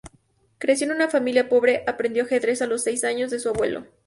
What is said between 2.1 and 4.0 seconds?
ajedrez a los seis años de su abuelo.